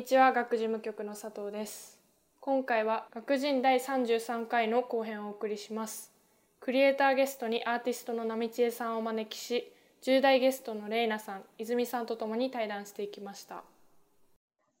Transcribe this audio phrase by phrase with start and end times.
[0.00, 1.98] にちは学事務局の佐藤です。
[2.40, 6.10] 今回は学人第33回の後編をお送りします。
[6.58, 9.70] クリエイターゲストにアーティストの波千恵さんをお招きし
[10.02, 13.62] 10代ゲストのレイナさん泉さんとともに対談していきました。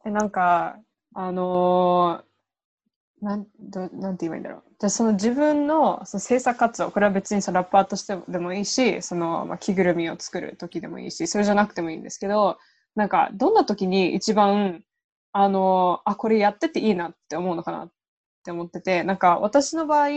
[0.06, 0.78] なんか
[1.12, 4.62] あのー、なんどなんて言えばいいんだろう。
[4.78, 12.56] じゃその自分のその制作活動これは別にそのラッパーとしてでもいいしその、まあ、着ぐるみを作る時でもいいしそれじゃなくてもいいんですけど
[12.94, 14.82] なんかどんな時に一番
[15.32, 17.92] あのあこれやってていいなって思うのかなっ
[18.44, 20.08] て思っててなんか私の場合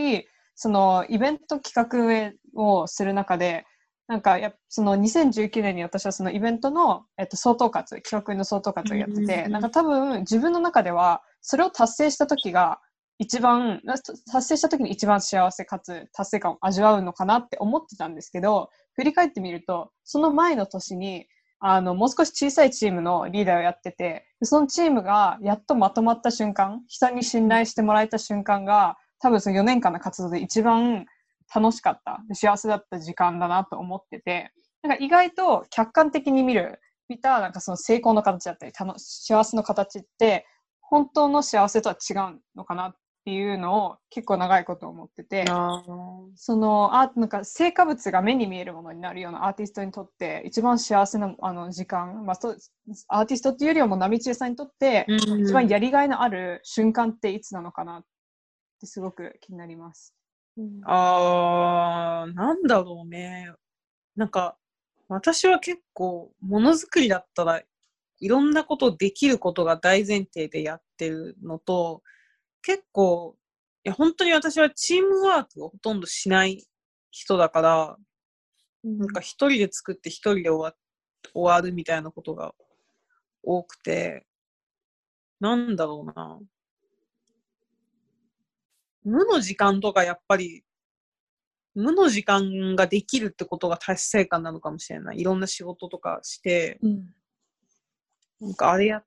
[0.54, 3.66] そのイベント企画をする中で
[4.06, 12.80] なんかやその2019年に私はそのイベントの、えっと、総統括企画の総統括をやってて、なんか多分自分の中ではそれを達成した時が
[13.18, 21.26] 一番達成した時に一番幸せかつ達成感を味わうのかなって思ってたんですけど振り返ってみるとその前の年に
[21.66, 31.06] あの、もう少し小さいチームのリーダーをやってて、そのチームがやっとまとまった瞬間、人に信頼してもらえた瞬間が、多分その4年間の活動で一番
[31.54, 40.46] 楽しかった、幸せだった時間だなと思ってて、なんか意外と客観的に見る、見たなんかその成功の形だったり、幸せの形って、
[40.82, 52.54] 本当の幸せとは違うのかなっっていうのを結構長いこと思っててそのあなんか成果物が目に見えるものになるようなアーティストにとって一番幸せなあの時間、まあ、そ
[53.08, 58.04] アーティストっていうよりはもう波千恵さんにとって一番やりがいのある瞬間っていつなのかなっ
[58.78, 60.14] てすごく気になります。
[60.58, 63.50] うん、あーなんだろうね。
[64.16, 64.58] なんか
[65.08, 67.62] 私は結構ものづくりだったら
[68.20, 72.02] いろんなことできることが大前提でやってるのと
[72.64, 73.36] 結構、
[73.84, 76.66] いや、本当に私はチームワークをほとんどしない
[77.10, 77.96] 人だから、
[78.82, 80.74] なんか一人で作って一人で終わ
[81.34, 82.54] 終わるみたいなことが
[83.42, 84.26] 多くて、
[85.40, 86.40] なんだろうな。
[89.04, 90.64] 無の時間とかやっぱり、
[91.74, 95.20] 無の時間ができるってことが達成感なのかもしれない。
[95.20, 97.14] いろんな仕事とかして、うん、
[98.40, 99.04] なんかあれやっ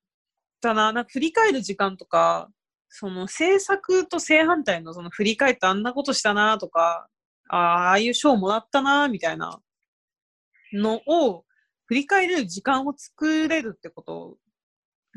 [0.61, 2.51] たな、なんか振り返る時間とか、
[2.89, 7.07] その制作と正反対のその振り返ってあんなことしたなとか、
[7.49, 9.59] あああいう賞もらったなみたいな
[10.73, 11.43] のを
[11.85, 14.37] 振り返れる時間を作れるってこと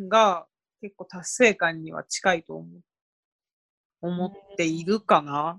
[0.08, 0.46] が
[0.80, 2.66] 結構達成感には近いと思
[4.02, 5.58] 思っているかな。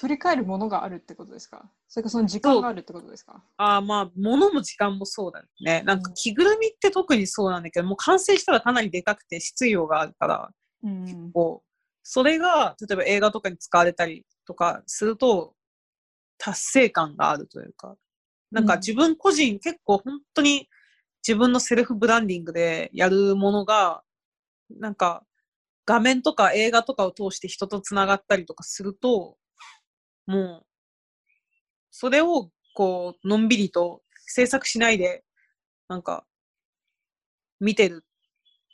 [0.00, 1.70] 振り返るものがあるってことですか？
[1.86, 3.42] それかその時間があるってことですか？
[3.56, 5.82] ああまあ、ものも時間もそうだよね。
[5.86, 10.50] なんか着ぐるみって特にそうなんだけど、もう完成したらかなりでかくて質量があるから、
[11.04, 11.62] 結構、
[12.02, 15.54] それが、例えば映画とかに使われたりとかすると、
[16.38, 17.96] 達成感があるというか、
[18.50, 20.68] なんか自分個人、結構本当に
[21.26, 24.02] 自分のセルフブランディングでやるものが、
[24.70, 25.24] なんか
[25.86, 29.36] 画面とか映画とかを通して人と繋がったりとかすると、
[30.26, 30.66] もう、
[31.90, 35.24] それをこう、のんびりと制作しないで、
[35.88, 36.26] なんか、
[37.60, 38.04] 見てる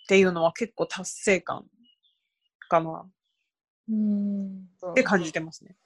[0.04, 1.64] っていうのは結構達成感
[2.72, 3.04] かな。
[3.90, 4.64] うん。
[4.90, 5.76] って感じてますね。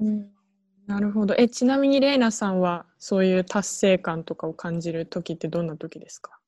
[0.00, 0.30] うん。
[0.86, 1.34] なるほど。
[1.38, 6.38] え、ちなみにレイナさんはそういう達成感とかを感じる時ってどんな時ですか？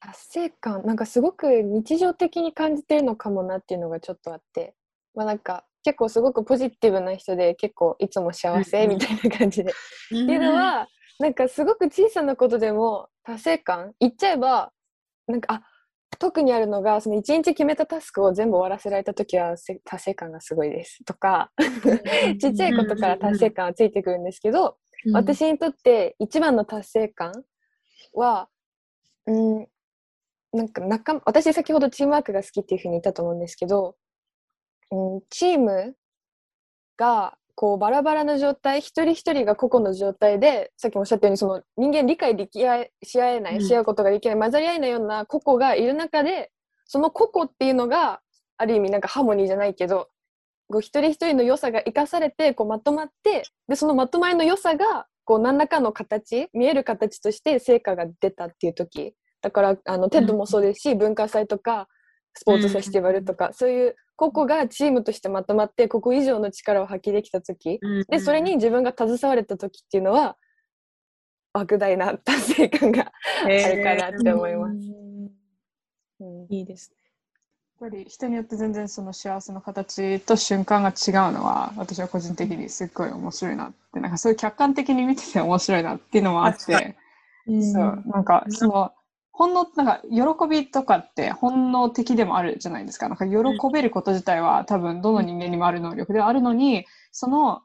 [0.00, 4.74] 達成感なんかすごく日常的に感じてるのかもなっていうのがちょっとあって
[5.14, 9.74] まあなんか結構すごくポジティブな人で結構いつも幸せみたいな感じで、っ
[10.10, 14.72] ていうのはなんかすごく小さなことでも達成感言っちゃえば
[15.26, 15.62] なんかあ
[16.18, 19.54] 特にあるのがその1日決めたタスクを全部終わらせられた時は
[19.84, 21.04] 達成感がすごいです。
[21.04, 21.50] とか
[22.40, 24.76] ちっちゃいことから達成感はついてくるんですけど、
[25.06, 27.32] うん、私にとって一番の達成感
[28.12, 28.48] は、
[29.26, 29.66] うん、
[30.52, 33.96] なんか仲私先ほどチームワークが好きっていうふうに言ったと思うんですけど、
[34.90, 35.94] うん、チーム
[36.96, 46.50] がこうバラバラな状態一人一人が個々の状態でさっきもおっしゃったようにその人間理解でき合し合えない、し合うことができない混ざり合えないような個々がいる中で
[46.86, 48.22] その個々っていうのが
[48.56, 50.08] ある意味なんかハーモニーじゃないけど
[50.68, 59.12] こう一人一人の良さが生かされてこうまとまってでそのまとまりの良さがこう何らかの形見える形として成果が出たっていう時。
[59.42, 61.88] だからあの TED もそうですし、文化祭とか
[62.34, 70.36] スポーツフェスティバルとか、そういう個々がチームとしてまとまってここ以上の力を発揮できた時、うん、でそれに自分が携われた時っていうのは
[71.54, 73.12] 莫大な達成感が
[73.44, 74.74] あるかなって思います。
[76.20, 76.96] うん、いいですね。
[77.80, 84.00] やっぱり人によって全然その幸せの形と瞬間が違うのは私は個人的にすっごい面白いなって。
[84.00, 86.98] なんかそういう客観的に見てて面白いなっていうのもあって、
[87.46, 88.02] うん、そう。
[88.04, 88.92] なんかその
[89.40, 93.08] 本能、なんか喜びとかって本能的でもあるじゃないですか。
[93.08, 93.34] なんか喜
[93.72, 97.62] べること自体は多分どの人間にもある能力ではあるのに、その、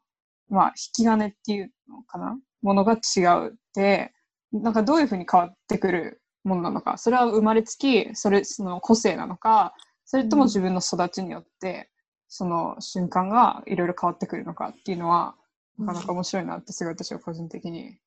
[0.47, 2.39] まあ、引き金っていうのかな？
[2.61, 4.13] ものが違うって、
[4.53, 9.73] なんかどういうふうに変わってくるものなのか、それは生まれつき、それ、その個性なのか、
[10.05, 11.89] それとも自分の育ちによって、
[12.29, 15.35] その瞬間がいろいろ変わってくるのかっていうのは、
[15.77, 17.97] なかなか面白いなってすごい私は個人的に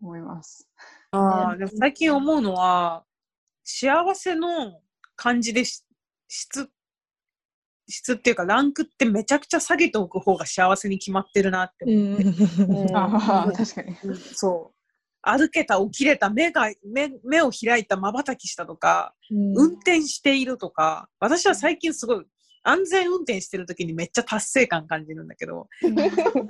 [0.00, 0.66] 思います。
[1.10, 3.04] ああ、でも最近思うのは、
[3.70, 4.80] 幸せの
[5.14, 5.84] 感じで質、
[7.86, 12.62] 質っていうかランクってめちゃくちゃ下げておく方が幸せに決まってるなって思って。
[12.62, 13.94] うん、あ確かに。
[14.34, 14.78] そう。
[15.20, 22.24] 歩けた、起きれた、目が、目目を開いた、瞬きしたとか、うん、運転しているとか、私は最近すごい
[22.62, 25.88] 安全運転してる時にめっちゃ達成感感じるんだけど、で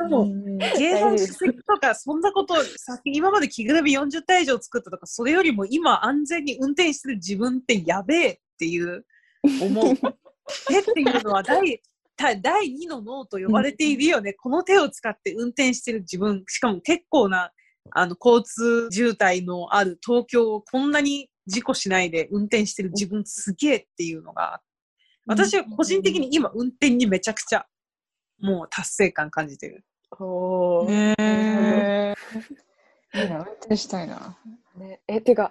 [0.05, 0.29] も、
[0.77, 9.05] 計算しすぎとか、そんなこと、さ今まで着ぐるみ40体以上作ったとか、それよりも今安全に運転してる自分ってやべえっていう
[9.63, 9.97] 思う。
[10.69, 11.81] 手っていうのは第、
[12.17, 14.33] 第2の脳と呼ばれているよね。
[14.33, 17.53] この手を使って運転してる自分、しかも結構な
[17.93, 24.61] あの交通渋滞のある東京をこんなに事故しないで運転してる自分すげえっていうのが
[25.29, 27.67] 私は個人的に今運転にめちゃくちゃ
[28.41, 29.85] もう達成感感じてる。
[30.19, 31.15] おー。
[31.19, 34.39] えー、いいな、運転したいな。
[34.77, 35.51] ね、え、てか、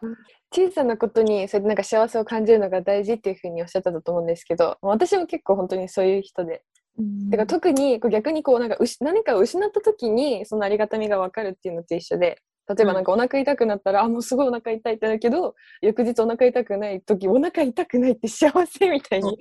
[0.51, 6.63] 小さなことにそれでなんか幸せを感じるのが大事っていうふうにおっしゃったと思うんですけど、私も結構本当にそういう人で。
[6.97, 19.37] うん、てか特にこう逆にこうなんか何かを失った時にそのありがたみが分かるっていうのと一緒で例えばなんかお腹痛くなったら、うん、あもうすごいお腹痛いってなるけど翌日お腹痛くない時お腹痛くないって幸せみたいに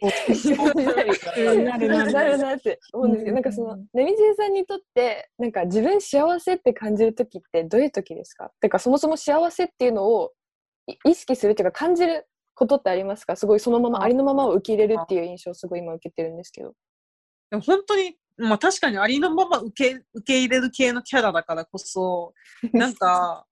[1.65, 8.51] なるなるなって思うんですけど、なんかそのねみじえさんにとってなんか自分幸せって感じる時ってどういう時ですか？
[8.61, 10.33] てかそもそも幸せっていうのを
[11.05, 13.35] 意識するっていうか感じることってありますか？
[13.37, 16.73] すごいそのままありのままを受け入れるっていう印象をすごい今受けてるんですけど。
[17.65, 22.35] 本当にまあ確かにありのまま受け受け入れる系のキャラだからこそ、
[22.73, 23.47] なんか、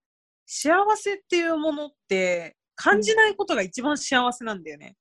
[0.46, 4.96] 幸せっていうものって感じないことが一番幸せなんだよね。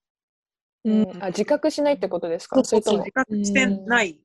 [0.85, 2.63] うん、あ自覚しないってことですか？
[2.63, 4.19] そうそう自覚してない。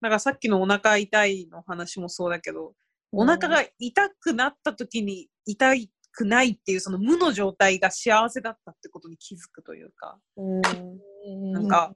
[0.00, 2.74] だからさっきのお腹痛いの話もそうだけど、
[3.12, 5.74] お腹が痛くなった時に痛
[6.12, 11.94] くないっていうその無の状態が幸せだったってことに気づくというか、うん、なんか、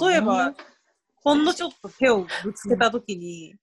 [0.00, 0.54] 例えば、
[1.28, 3.54] ほんのちょっと手をぶつけたときに、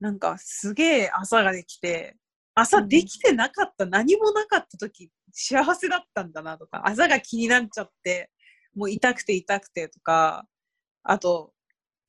[0.00, 2.16] なんかすげえ朝ができて、
[2.54, 8.30] 朝できてなかった、何もなかった時、幸せだったんだなとか、朝が気になっちゃって、
[8.74, 10.44] もう痛くて痛くてとか、
[11.04, 11.52] あと、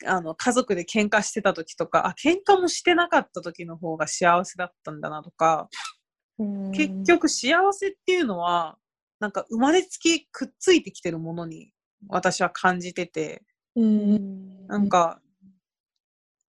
[0.05, 5.69] あの、家族で喧嘩してた時とか、あ、喧嘩もしてなかった時の方が幸せだったんだなとか、
[6.73, 8.77] 結局幸せっていうのは、
[9.21, 11.71] なんか生まれつきくっついてきてるものに
[12.09, 13.41] 私は感じてて、
[13.75, 15.21] なんか、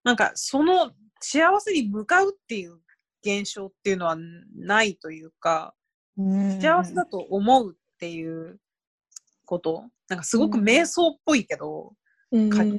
[0.04, 2.78] なんかその幸せに向かうっていう
[3.22, 4.16] 現象っていうのは
[4.54, 5.74] ないというか、
[6.16, 8.60] 幸せだと思うっていう
[9.44, 11.94] こと、なんかすごく瞑想っぽいけど、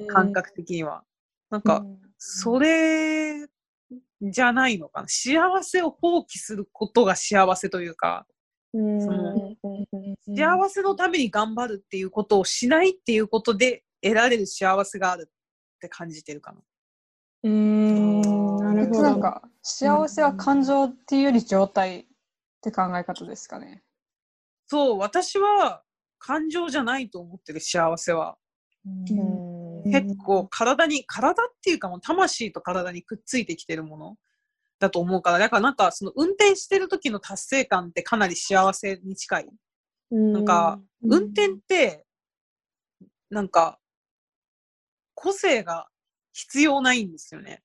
[0.09, 1.03] 感覚的には。
[1.50, 1.85] なんか、
[2.17, 3.47] それ
[4.21, 5.07] じゃないのかな。
[5.07, 8.25] 幸せを放棄することが幸せというか、
[8.74, 9.55] その
[10.36, 16.62] 幸せのために頑張るっていうことをしないっていうことで得られる幸せがあるって感じてるかな。
[17.44, 18.22] うん、
[18.58, 19.01] なるほど。
[19.04, 22.06] なんか、幸せは感情っていうより状態っ
[22.62, 23.84] て考え方ですかね。
[24.66, 25.84] そう、私は
[26.20, 28.38] 感情じゃないと思ってる幸せは。
[29.86, 34.16] 結構体に、体っていうかもう魂と体にくっついてきてるもの
[34.80, 39.50] だと思うから、だからなんかその運転してる時の達成感ってかなり幸せに近い。
[40.10, 42.06] なんか、運転って、
[43.30, 43.77] なんか、
[45.17, 45.88] 個性が
[46.31, 47.63] 必要ないんですよね。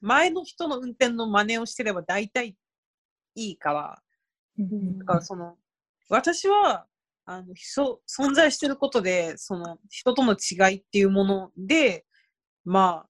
[0.00, 2.56] 前の人の運転の真似をしてれば大体
[3.36, 4.02] いいから、
[4.98, 5.56] だからその、
[6.08, 6.86] 私は、
[7.26, 12.04] あの、存在してることで、その、人との違いっていうもので、
[12.64, 13.08] まあ、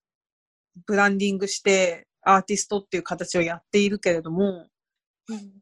[0.86, 4.68] ブランディングしてアーティストっていう形をやっているけれども、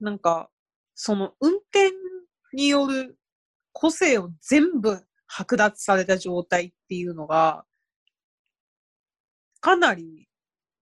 [0.00, 0.50] なんか、
[0.96, 1.92] その運転
[2.52, 3.16] による
[3.72, 7.64] 個性を全部剥奪された状態っていうのが、
[9.60, 10.28] かなり、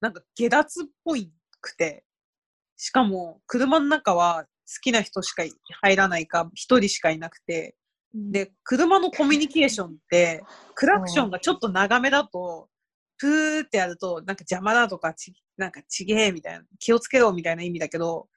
[0.01, 2.05] なんか下脱っぽいくて、
[2.77, 4.49] しかも車の中は好
[4.83, 5.45] きな人しか
[5.83, 7.77] 入らないか、一人しかいなくて、
[8.15, 10.43] で、車のコミュニケーションって、
[10.75, 12.69] クラクションがちょっと長めだと、
[13.19, 18.29] プーってやると、なんか邪魔だとか、ち、なんかちげえみたいな、気をつけろみたいな意味だけど、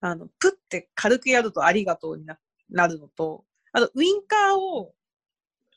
[0.00, 2.38] あの、プって軽くやるとありがとうにな
[2.70, 4.94] なるのと、あと、ウインカーを、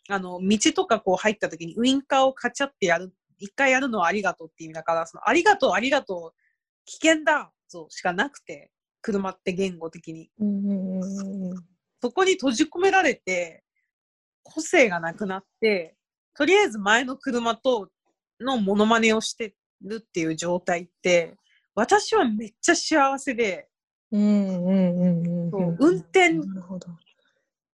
[0.10, 6.40] あの、道とかこう入った時にウインカーをカチャってやる、一回やるのはありがとうって意味だから、そのありがとう、ありがとう、
[6.86, 10.30] 危険だ、そうしかなくて、車って言語的に。
[12.02, 13.64] そこに閉じ込められて、
[14.44, 15.96] 個性がなくなって、
[16.34, 17.90] とりあえず前の車と
[18.40, 21.36] のモノマネをしてるっていう状態って、
[21.76, 23.68] 私はめっちゃ幸せで、
[24.12, 26.30] 運転、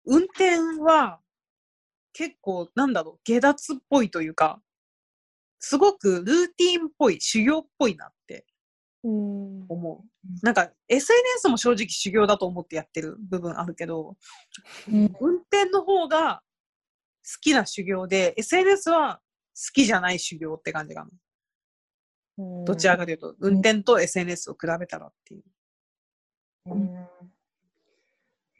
[0.05, 1.19] 運転は
[2.13, 4.61] 結構なんだろう、下脱っぽいというか、
[5.59, 8.45] すごくルーティンっぽい、修行っぽいなって
[9.03, 10.45] 思う。
[10.45, 14.15] なんか SNS も正直修行だと思ってやってる部分あるけど、
[14.91, 16.41] うん、運転の方が
[17.25, 19.19] 好きな修行で、SNS は
[19.55, 21.09] 好きじゃない修行って感じかな。
[22.65, 25.43] どちらかというと、運転と SNS を比べたらっていう。
[26.67, 27.07] うん、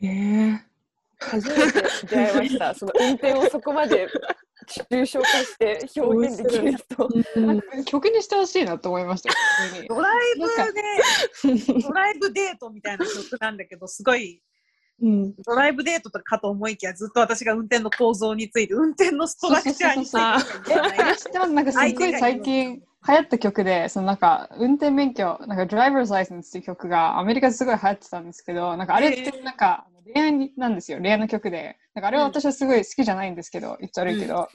[0.02, 0.60] えー、
[1.18, 2.76] 初めて出会いました。
[2.76, 4.08] その運転をそこまで
[4.70, 7.10] 抽象化して表現できる人。
[7.86, 9.34] 曲にしてほしいなと思いました。
[9.88, 10.48] ドライブ
[11.68, 14.42] で、ドライブデートみたいな曲なんだけど、すごい、
[15.02, 20.76] うん、ドライブデートとかと思いきや、ずっと私が運転の構造について、運転のストラクチャーについて。
[21.54, 31.78] なんかすっごい最近、流行った曲で、そのなんか、運転免許、なんか、ドライバーズライセンスっていう曲がアメリカですごい流行ってたんですけど、なんかあれってなんか、恋愛なんですよ、恋愛の曲で。
[31.94, 34.48] なんかあれは私はすごい好きじゃないんですけど、言っちゃ悪いけど、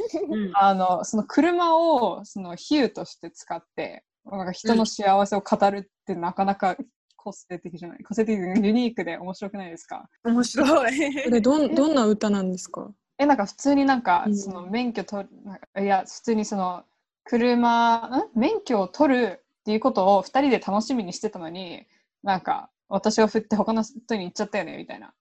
[0.55, 6.77] あの、その車をその比喩として使って、なんか人の幸せを語るってなかなか
[7.17, 10.09] 個性的じゃない個性的ユニークで面白くないですか？
[10.25, 11.25] 面白い。
[11.25, 12.91] これどん どんな歌なんですか？
[13.19, 15.29] え、なんか普通になんか、その免許取
[15.77, 16.85] る、いや、普通にその、
[17.25, 17.97] 車、
[18.35, 18.39] ん？
[18.39, 21.87] 免許を取るっていうことを2人で楽しみにしてたのに、
[22.23, 25.13] なんか、私を振って他の人に言っちゃったよね、みたいな。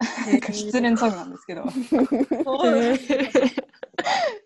[0.00, 1.64] なんか失恋ソングなんですけど。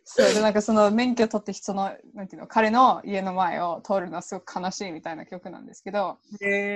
[0.05, 0.35] そう。
[0.35, 6.19] でなんかその免許取ってそのなんていうの彼の家の前を通るのはすごく悲しいみたいな曲なんですけど、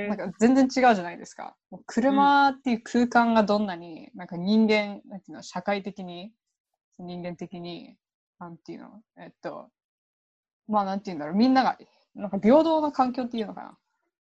[0.08, 1.56] なんか全然違うじゃないですか。
[1.70, 6.32] もう車っていう空間がどんなになんか人間なんていうの社会的に
[6.98, 7.96] 人間的に
[8.38, 9.70] なんていうのえっと
[10.68, 11.78] まあなんていうんだろう、みんなが、
[12.14, 13.76] なんか平等な環境っていうのかな。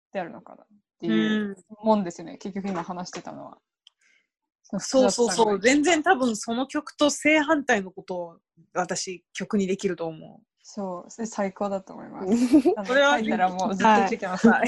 [0.07, 0.67] ってあるのかなっ
[0.99, 3.57] ていうもんですよね、うん、結局今話してたのは。
[4.79, 8.37] そうそうそう、全然多分その曲と正反対のことを
[8.73, 10.47] 私曲にできると思う。
[10.69, 12.27] そう、それ最高だと思います。
[12.75, 14.47] これは、たらもうずっとてます。
[14.47, 14.61] やっ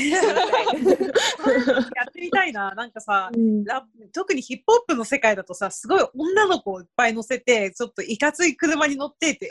[2.14, 2.74] てみたいな。
[2.74, 9.50] なんかさ、うん、ラ特にヒップホップの世界だとさ、すごい女の子をいっぱい乗せて、ちょっといかつい車に乗ってって。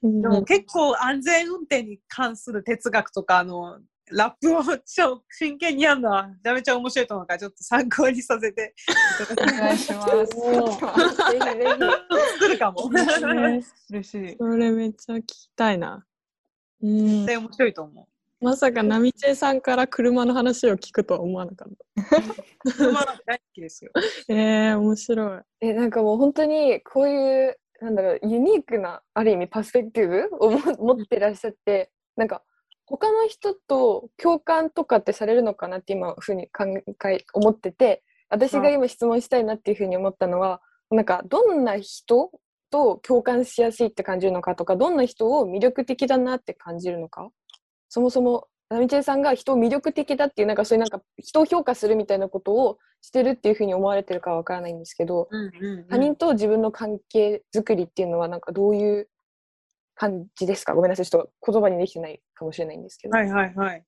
[0.00, 3.80] でも結構安全運転に関する哲学とか、あの、
[4.12, 8.74] ラップを超真剣にやるのはめちゃめちゃ面白いと思うからちょっと参考にさせて
[9.30, 10.10] お願いします。
[12.38, 12.90] 作るかも。
[13.90, 14.36] 嬉しい。
[14.38, 16.04] それめっちゃ聞きたいな。
[16.82, 18.06] 絶対面白いと思う。
[18.44, 21.68] まさかナミチェさんから車の話を聞くとは思わなかっ
[22.62, 22.72] た。
[22.72, 23.90] 車大好きですよ。
[24.28, 25.40] えー、面白い。
[25.60, 32.42] え、なんかもう本当にこういうなんだろうユニークなある意味パスペクティブを持ってらっしゃってなんか
[32.90, 36.64] 他の人と共感とかってされるのかなって今ふうに考
[37.08, 42.30] え思ってて私が今質問したいなっていうふうに思ったのは、うん、なんかどんな人
[42.70, 47.30] と共感しやすいって感じるのかとかどんな人を魅力的だなって感じるのか？
[47.88, 59.08] そもそもナミチェさんが人を魅力的だっていうなんかそういうなんか人を評価するみたいなことをしてるっていうふうに思われてるかはわからないんですけど、うんうんうん、他人と自分の関係づくりっていうのはなんかどういう
[60.00, 60.74] 感じですか？
[60.74, 63.16] ごめんなさい、ちょっと言葉にできてないかもしれないんですけど。
[63.16, 63.84] はいはいはい。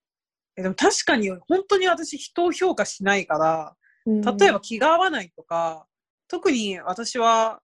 [0.57, 5.87] えでも確かに本当に私人を評価しないから、例えば気が合わないとか、
[6.29, 7.61] 特に私は、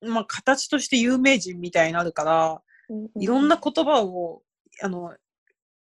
[0.00, 2.62] まあ、形として有名人みたいになるから、
[3.20, 4.42] いろんな言葉を
[4.82, 5.14] あの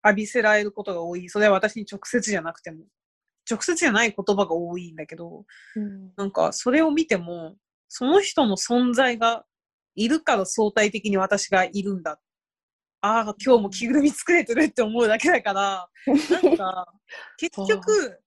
[0.04, 1.30] 浴びせられることが多い。
[1.30, 2.84] それは私に直接じゃなくても。
[3.50, 5.46] 直接じゃない言葉が多いんだけど、
[5.76, 7.56] うん、なんかそれを見ても、
[7.88, 9.46] その人の存在が
[9.96, 12.20] いるから相対的に私がいるんだ。
[13.02, 15.88] ああ、今日も着ぐるみ作れてるって思うだけだから、
[16.42, 16.94] なんか、
[17.38, 18.20] 結局、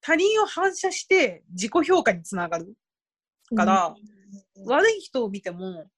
[0.00, 2.74] 他人を反射して自己評価につながる
[3.56, 3.94] から、
[4.56, 5.90] うん、悪い人を見ても、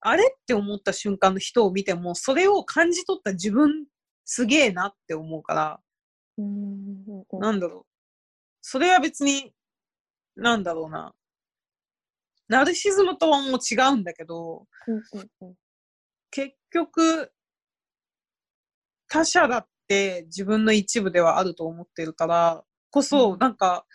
[0.00, 3.86] あれって思った瞬間の人を見ても、それを感じ取った自分
[4.24, 5.80] すげえなって思うから、
[6.38, 7.04] うん、
[7.38, 7.86] なんだろう。
[8.62, 9.54] それは別に、
[10.34, 11.14] なんだろうな。
[12.48, 14.66] ナルシズムとはもう違うんだけど、
[16.30, 17.32] 結局、
[19.08, 23.86] 他者だって自分の一部ではあると思ってるから、こそ、なんか、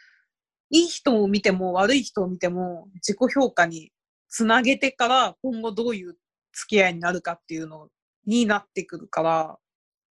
[0.70, 3.92] いい人を見ても悪い人を見ても自己評価に
[4.28, 6.18] つなげてから今後どういう
[6.52, 7.88] 付き合いになるかっていうの
[8.26, 9.58] になってくるから、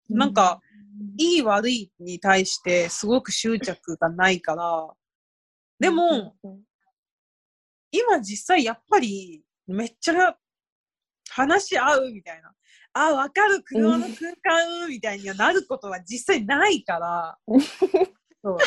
[0.08, 0.60] なんか、
[1.18, 4.90] いい悪いに対してすごく執着がないから、
[5.78, 6.34] でも、
[7.90, 10.36] 今実際やっぱりめっちゃ
[11.30, 12.52] 話し合うみたいな。
[12.92, 17.38] あ、わかる、車の空間みたいにはなることは実際ないから、
[18.42, 18.58] そう。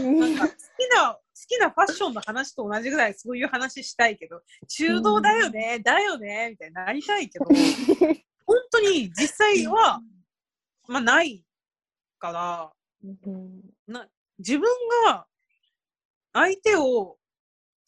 [0.00, 7.46] なんか好きな、好きなファッションの話と同じぐらいそういう話したいけど、中道だよね、だよね、みたいになりたいけど、
[8.46, 10.00] 本当に実際は、
[10.86, 11.44] まあない
[12.18, 12.72] から、
[13.88, 14.08] な
[14.38, 14.68] 自分
[15.06, 15.26] が
[16.32, 17.18] 相手を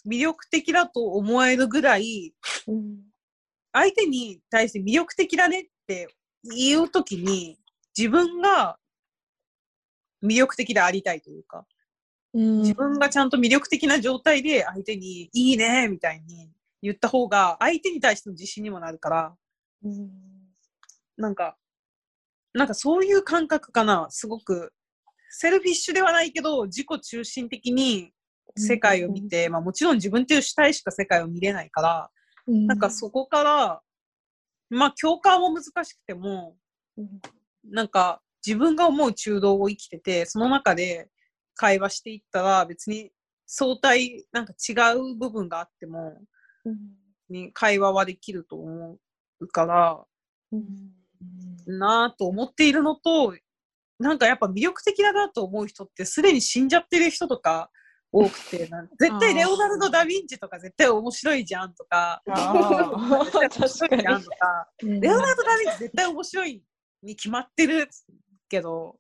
[0.07, 2.35] 魅力的だと思えるぐらい、
[3.73, 6.09] 相手に対して魅力的だねって
[6.45, 7.59] 言うときに、
[7.97, 8.79] 自分が
[10.23, 11.67] 魅力的でありたいというか、
[12.33, 16.51] 自分がちゃんと魅力的な状態で相手にいいねみたいに
[16.83, 19.35] 言った方が相手に対しての自信にもなるから、
[21.17, 21.57] なんか、
[22.53, 24.07] なんかそういう感覚かな。
[24.11, 24.73] すごく、
[25.31, 28.13] セルフィッシュではないけど、自己中心的に
[28.57, 32.11] 世界を見て、まあもちろん自分っていう主体しか世界を見れないから、
[32.47, 33.81] なんかそこから、
[34.71, 36.57] まあ共感も難しくても、
[37.65, 41.09] なんか自分が思う中道を生きてて、その中で
[41.55, 43.11] 会話していったら別に
[43.47, 46.19] 相対なんか違う部分があっても、
[47.29, 48.99] に会話はできると思
[49.41, 50.05] うから、
[51.67, 53.35] なぁと思っているのと、
[53.99, 57.71] なんかやっぱ魅力的だなと思う人ってすでに死んじゃってる人とか
[58.17, 66.63] 多くて、絶対レオナルド・ダ・ヴィンチとか絶対面白いじゃんとか、絶対面白いじゃんとか、レオナルド・ダ・ヴィンチ絶対面白い
[67.03, 67.89] に決まってる
[68.49, 68.97] けど、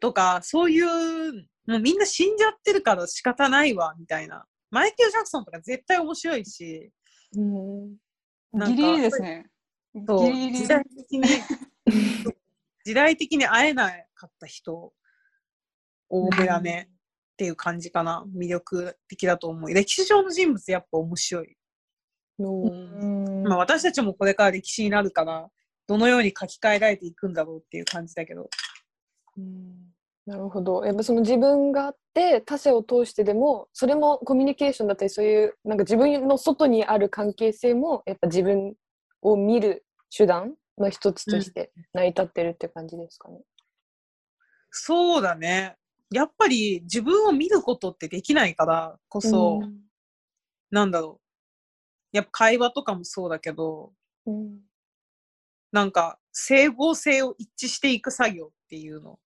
[0.00, 1.34] とか、そういう、
[1.66, 4.46] もうみんな死んじゃってるから仕方ないわ、みたいな。
[4.70, 6.90] マイケル・ジャクソンとか絶対面白いし、
[7.36, 7.96] うん、
[8.64, 9.50] ギリギリですね。
[10.06, 11.28] そう時代的に
[12.84, 14.92] 時代的に会えなかった人。
[16.08, 16.88] 多めだね
[17.36, 19.70] っていう感じかな魅力的だと思う。
[19.70, 21.54] 歴史上の人物やっぱ面白い。
[22.38, 25.48] まあ私たちもこれから歴史になるから
[25.86, 28.48] どのように書き換えられていくんだろうっていう感じだけど。
[29.36, 29.92] うん。
[30.24, 30.84] なるほど。
[30.86, 38.74] やっぱその自分があって他者を通してでもそれもコミュニケーションだったりそういうなんか自分の外にある関係性もやっぱ自分
[39.20, 43.36] を見る手段の一つとして成り立ってるって感じですかね。
[43.36, 43.42] うん、
[44.70, 45.76] そうだね。
[46.10, 49.80] やっぱり自分を見ることってできないからこそ、うん、
[50.70, 51.20] なんだろ
[52.12, 52.16] う。
[52.16, 53.92] やっぱ会話とかもそうだけど、
[54.26, 54.60] うん、
[55.72, 59.16] なんか整合性を一致していく作業っていうのっ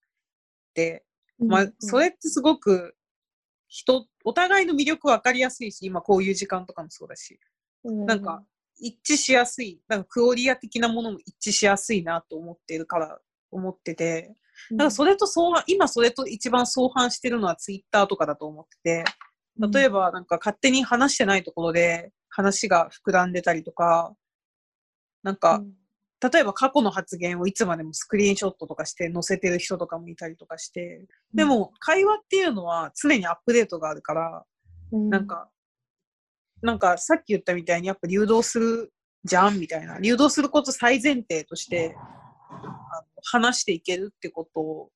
[0.74, 1.04] て、
[1.38, 2.94] まあ、それってすごく
[3.68, 7.38] 人、お互いの魅力分かりやすいし、今こういう時間とかもそうだし、
[7.84, 8.42] なんか
[8.78, 13.18] 一致しやすい、なんかクオリア的なものも一致しやすいなと思っているから
[13.50, 14.34] 思ってて、
[14.72, 19.04] だからそれと相反、今それと一番相反してるのはツイッターとかだと思ってて、
[19.72, 24.14] 例えばなんか勝手に話してないところで話が膨らんでたりとか、
[25.22, 25.62] なんか、
[26.32, 34.44] 例えば過去の発言をいつまでもスクリーンショットとかして載せてる人とかもいたりとかして、でも会話っていうのは常にアップデートがあるから、
[34.92, 35.48] なんか
[36.62, 38.92] なんかさっき言ったみたいにやっぱ流動する
[39.24, 39.98] じゃんみたいな。
[39.98, 41.96] 流動すること最前提として
[43.22, 44.90] 話していけるってこと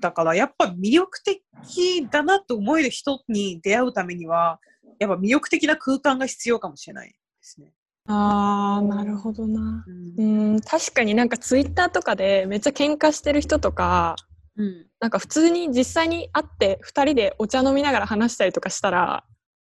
[0.00, 4.60] だからやっぱ魅力的だなと思える人に出会うためには
[4.98, 7.72] やっぱ魅力的な空間が必要かもしれないですね。
[8.06, 14.16] あーなるほどな、うん、うん確かになんかツイッターとかでめっちゃ喧嘩してる人とか、
[14.56, 19.24] うん、なんか普通に実際に会って2人でお茶飲みながら話したりとかしたら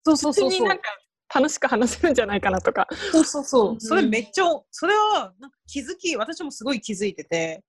[0.05, 0.69] そうそうそうそう。
[0.69, 0.85] なんか
[1.33, 2.89] 楽しく話せるんじゃないかなとか。
[3.13, 3.81] そうそうそう。
[3.81, 7.63] それめっちゃ、それはなんか気づき、私もすごい気づいてて、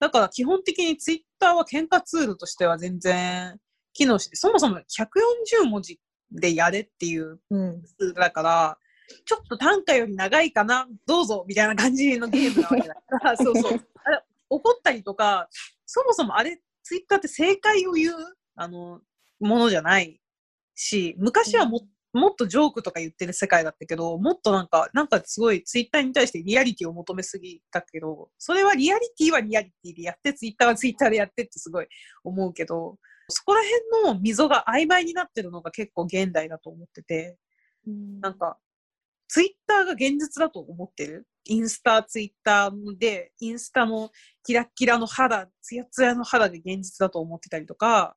[0.00, 3.58] だから基本的にツイッターは喧嘩ツールとしては全然
[3.92, 5.98] 機能して、そもそも140文字
[6.30, 8.78] でやれっていうツールだから、
[9.10, 13.00] うん、ちょっと単価より長いかな、どうぞみたいな感じのゲームなわけだか
[13.30, 13.86] ら、 そうそう。
[14.04, 15.48] あれ、怒ったりとか、
[15.84, 18.14] そもそもあれ、ツイッターって正解を言う、
[18.54, 19.00] あの、
[19.40, 20.20] ものじゃない
[20.76, 21.80] し、昔はも,、
[22.12, 31.86] もっとジョークとか言ってる世界だったけど、もっとなんか、なんかすごいツイッターに対してリアリティを求めすぎたけど、それはリアリティはリアリティでやって、ツイッターはツイッターでやってってすごい
[32.24, 32.96] 思うけど、
[33.28, 33.60] そこら
[34.00, 37.36] 辺の溝が曖昧になってるのが結構現代だと思ってて、
[37.88, 38.20] ん。
[38.20, 38.56] なんか、
[39.28, 41.26] ツイッターが現実だと思ってる？
[41.44, 44.10] インスタ、ツイッターで、インスタの
[44.42, 48.16] キラッキラの肌、ツヤツヤの肌が現実だと思ってたりとか、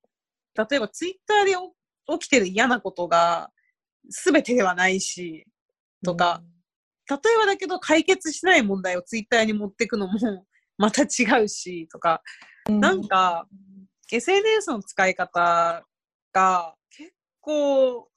[0.55, 1.55] 例えばツイッターで
[2.17, 3.51] 起きてる嫌なことが
[4.09, 5.45] 全てではないし、
[6.03, 6.41] とか、
[7.09, 10.45] 例えばだけど解決しない問題をツイッターに持っていくのも
[10.77, 12.21] また違うし、とか、
[12.69, 13.47] なんか、
[14.11, 15.85] SNS の使い方
[16.33, 18.07] が結構、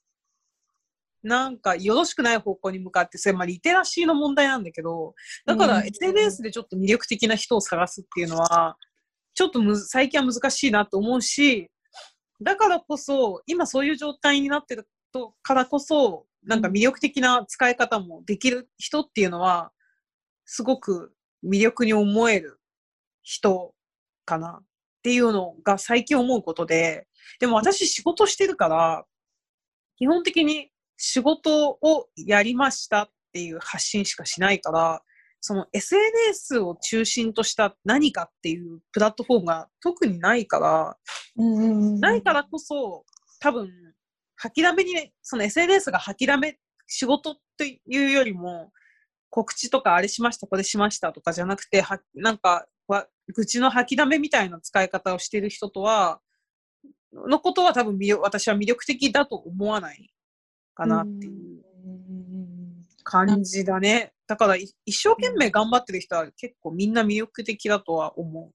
[1.23, 5.15] なんかよろしくない方向に向かって、それまあリテラシーの問題なんだけど、
[5.47, 8.77] だから SNS でちょっと魅力的な人を探すっていうのは、
[9.35, 11.71] ちょっとむ最近は難しいなと思うし、
[12.43, 19.71] だからこそ、今そういう状態になってるとからこそ、なんか魅力的な使い方もできる人っていうのは、
[20.45, 21.15] すごく
[21.47, 22.61] 魅力に思える
[23.23, 23.75] 人
[24.27, 24.65] かなっ
[25.03, 27.07] ていうのが最近思うことで、
[27.39, 29.05] でも私仕事してるから、
[29.97, 35.03] 基本的に仕事をやりましたっていう発信しかしないから、
[35.41, 40.97] その SNS を中心とした何かっていうプラットフォームが特にないから、
[41.37, 43.05] ないからこそ
[43.41, 43.71] 多分
[44.37, 48.73] 吐きだめに、その SNS が吐きだめ、仕事っていうよりも
[49.31, 52.67] 告知とかあれしました、これしましたとかじゃなくて、はなんか
[53.33, 56.21] 愚痴の吐きだめみたいな使い方をしている人とは、
[57.13, 60.11] のことは多分私は魅力的だと思わない
[60.75, 61.63] かなっていう
[63.05, 64.13] 感じだね。
[64.27, 68.53] だから一生懸命頑張ってる人は結構みんな魅力的だとは思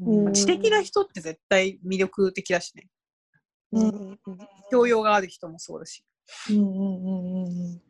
[0.00, 0.10] う。
[0.26, 2.86] うん、知的な人って絶対魅力的だしね。
[3.72, 4.18] うん、
[4.70, 6.04] 教養がある人もそうだし。
[6.50, 7.80] うんうんうんうん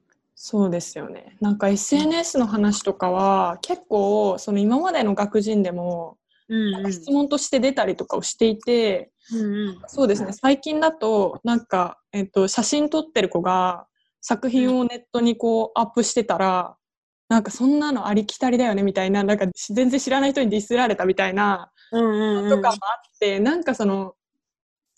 [0.40, 1.36] そうですよね。
[1.40, 6.16] なんか SNS の話とかは結構その今までの学人でも
[6.92, 10.32] 質問として出たりとかをしていて、うんうん、そうですね。
[10.32, 13.88] 最近だとなんか、えっと、写真撮ってる子が
[14.20, 16.76] 作品をネットにこうアップしてたら、
[17.28, 24.14] なんかそんなのありきたりだよねみたいな、なんか全然知らない人にディスられたみたいな、とかもあって、なんかその、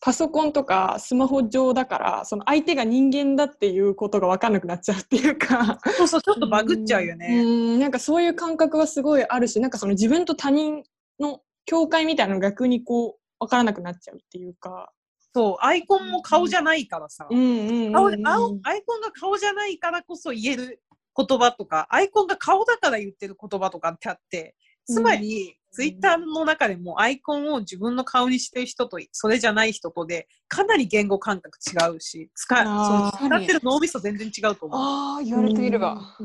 [0.00, 5.78] パソコンとかスマホ上だから、その相手が人間だっていうことが分かんなくなっちゃうっていうか。
[5.96, 7.42] そうそう、ちょっとバグっちゃうよね。
[7.42, 10.82] うん、なんかそういう感覚はすごいあるし、なんかその自分と他人
[11.18, 14.90] の境界みたいなのが逆にこう、分からなくなっちゃうっていうか。
[15.34, 20.82] そう、アイコンも顔じゃないからさ、アイコンが顔じゃないからこそ言える
[21.16, 34.80] 言葉とか、アイコンが顔だから言ってる言葉とかってあって、つまり、ツイッターの中でもアイコンを自分の顔にしてる人とそれじゃない人とでかなり言語感覚違うし使その使ってる脳みそ全然違うと思う。
[34.80, 36.16] ああ言われていれば。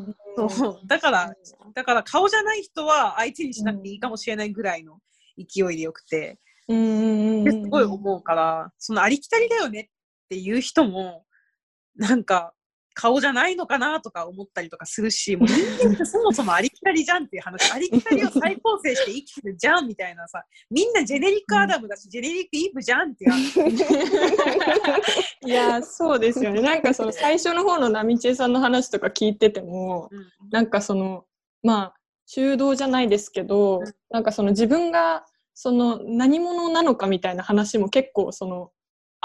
[0.50, 1.32] そうだから
[1.76, 4.98] だから顔じゃない人は相手にしなくていいかもしれないぐらいの
[5.38, 6.40] 勢いでよくて。
[6.68, 11.24] うんすごい思うから、そのありきたりだよねっていう人も、
[11.96, 12.55] なんか、
[12.96, 23.32] 顔じゃないのかなとか思ったりとかするし、もう人間ってそもそもありきたりじゃんっていう話、ありきたりを再構成して生きてるじゃんみたいなさ、みんなジェネリックアダムだし、ジェネリックイーブじゃんっていう
[25.46, 26.62] いや、そうですよね。
[26.62, 31.26] なんかその最初の方のナミチエさんの話とか聞いてても、うん、なんかその、
[31.64, 31.96] まあ、
[32.28, 38.72] 中道じゃないですけど、うん、なんかその自分がその何者なのかみたいな話も結構その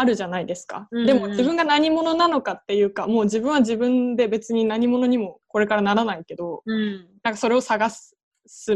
[0.00, 8.16] あるじゃないですか、うんうん、でも自分が何者なのかっていうかもう自分は自分で別に何者にもこれからならないけど、うん、なんかそれを探す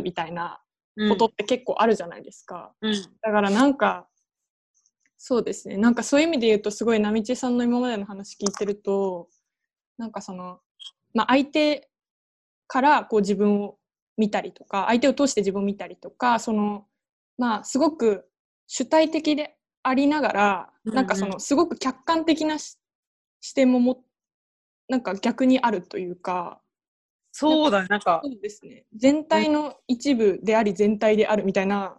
[0.00, 0.60] みたいな
[1.08, 4.06] ことって結構あるじゃないですか、うん、だからなんか
[5.26, 5.78] そうですね。
[5.78, 9.30] なんかそういう意味で言うとすごい波地さんの今までの話聞いてると
[9.96, 10.58] なんかその、
[11.14, 11.88] まあ、相手
[12.66, 13.78] からこう自分を
[14.18, 16.84] 見たりとか相手を通して自分を見たりとかその
[17.38, 18.28] まあすごく
[18.66, 19.53] 主体的で
[19.84, 22.76] ありながら、うんうん、なんかそのすごく客観的な視
[23.54, 24.02] 点もも
[24.88, 26.60] なんか逆にあるというか
[27.30, 31.96] そうだなんかそうですね全体の一部であり全体であるみたいな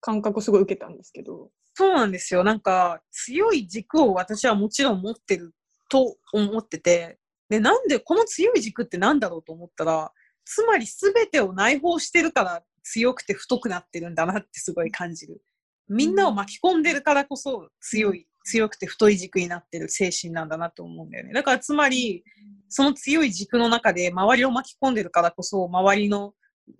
[0.00, 1.50] 感覚をすごい受けたんですけど。
[1.74, 2.42] そうなんですよ。
[2.42, 5.54] なんか強い軸を私はもちろん持ってる
[5.88, 7.18] と思ってて。
[7.48, 10.12] でなんでこの強い軸って何だろうと思ったら
[10.44, 15.42] つまり全てを内包してるから強くて太くなってるんだなってすごい感じる。
[15.90, 21.32] みんなを巻き込んでるからこそ強い、強くて太い軸になってる精神なんだなと思うんだよね。
[21.32, 22.24] だからつまり、
[22.68, 26.34] その強い軸の中で周りを巻き込んでるからこそ、周りの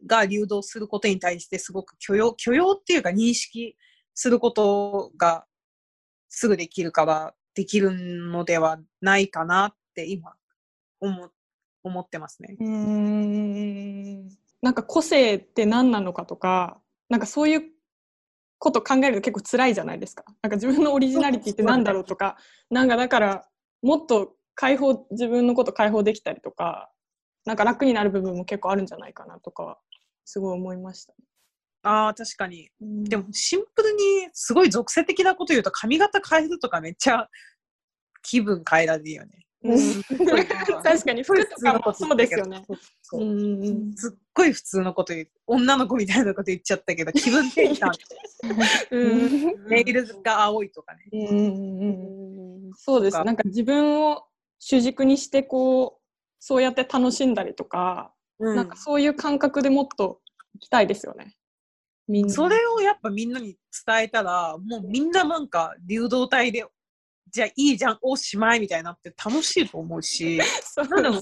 [0.07, 3.77] が流動することに対してすごく許容、許容っていうか認識
[4.15, 5.45] することが
[6.29, 10.35] すぐできるから、できるのではないかなって今
[11.01, 11.31] 思
[11.83, 12.57] 思ってますね。
[12.61, 14.29] うん
[14.63, 17.63] なんか個性って何なのかとかなんかそういう
[18.61, 20.23] こと考えると結構辛いじゃないですか。
[20.43, 22.37] なんか自分のオリジナリティって何だろうとか、
[22.71, 23.49] なんかだから
[23.83, 26.91] もっと解放自分のこと解放できたりとか
[27.45, 29.79] なんか楽になる部分も結構あるんじゃないかなとか
[30.25, 31.15] すごい思いました。
[31.83, 32.69] ああ、確かに。
[32.81, 37.29] うんでも、シンプルに、すごい属性的なこと言うと、髪型変えるとかめっちゃ
[38.23, 39.47] 気分変えられるよね。
[39.63, 40.03] うん
[40.83, 42.65] 確かに服とかもそうですよね。
[43.95, 45.29] すっごい普通のこと言う。
[45.47, 47.91] 女の子みたいなこと言っちゃったけど、気分転換。
[48.91, 51.01] うんネイルが青いとかね。
[51.13, 53.23] うんうんうんそうです。
[53.23, 54.25] なんか自分を
[54.59, 56.01] 主軸にしてこう
[56.39, 60.21] そうやって楽しんだりとか、うんなんかそういう感覚でもっと
[60.55, 61.37] 行きたいですよね。
[62.09, 62.33] みんな。
[62.33, 66.65] それをやっぱみんなに伝えたら、もうみんななんか流動体で、
[67.31, 71.21] じゃあいいじゃん、おしまいみたいになって楽しいと思うし、 そうなんだろう、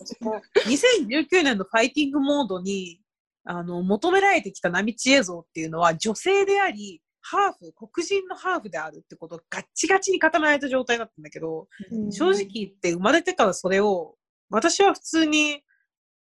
[0.69, 3.01] 2019年のファイティングモードに
[3.45, 12.13] あの求められてきた波知恵像っていうのは女性であり、ハーフ、黒人のハーフであるってことをガッチガチに固められた状態だったんだけど、うん。
[12.13, 14.17] 正直言って生まれてからそれを、
[14.51, 15.63] 私は普通に、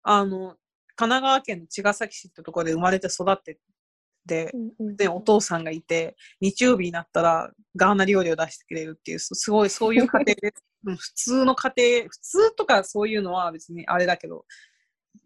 [0.03, 0.57] あの、
[0.95, 3.59] 神奈川県の茅ヶ崎市ってところで生まれて育って
[4.29, 10.63] て、うんで、お父さんがいて、日曜日になったらガーナ料理を出してくれるっていう、すすごいそういう家庭です。
[10.85, 14.45] うん普通の家庭、普通とかそういうのは別にあれだけど、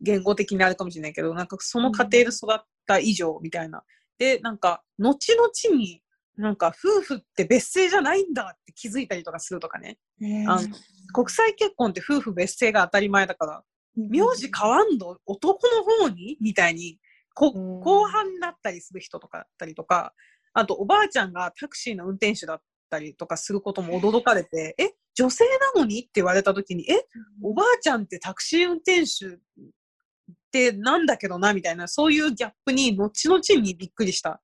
[0.01, 3.83] 言語的にあるかもしれないけど、なんかその家庭で育った以上みたいな。
[4.17, 6.01] で、なんか、後々に、
[6.35, 9.99] なんか夫婦って別姓じゃないんだって気づいたりとかするとかね。
[10.47, 10.67] あの
[11.13, 13.63] 国際結婚って夫婦別姓が当たり前だから、
[13.95, 16.37] 名字変わんの男の方に？
[16.41, 16.99] みたいに、
[17.34, 20.13] 後半になったりする人とかだったりとか、
[20.54, 27.06] あとおばあちゃんがタクシーの運転手だったりとかすることも驚かれて、え、女性なのにって言われた時に、え、
[27.41, 29.38] おばあちゃんってタクシー運転手っ
[30.52, 34.41] てなんだけどなみたいな、そういうギャップに後々にびっくりした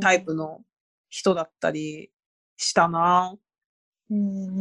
[0.00, 0.62] タイプの
[1.10, 2.10] 人だったり
[2.56, 3.34] したな。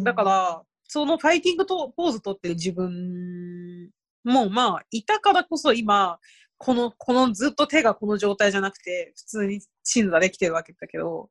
[0.04, 3.89] だから、そのファイティングとポーズ取ってる自分
[4.24, 6.20] も、まあ、いたからこそ今、
[6.58, 11.30] この、このずっと手がこの状態じゃなくて、普通に鎮座できてるわけだけど、